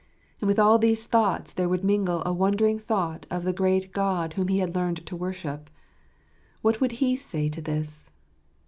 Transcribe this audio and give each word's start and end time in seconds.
And 0.39 0.47
with 0.47 0.57
all 0.57 0.79
these 0.79 1.05
thoughts, 1.05 1.53
there 1.53 1.69
would 1.69 1.83
mingle 1.83 2.23
a 2.25 2.33
wondering 2.33 2.79
thought 2.79 3.27
of 3.29 3.43
the 3.43 3.53
great 3.53 3.91
God 3.91 4.33
whom 4.33 4.47
he 4.47 4.57
had 4.57 4.73
learned 4.73 5.05
to 5.05 5.15
worship, 5.15 5.69
What 6.63 6.81
would 6.81 6.93
He 6.93 7.15
say 7.15 7.47
to 7.49 7.61
this? 7.61 8.09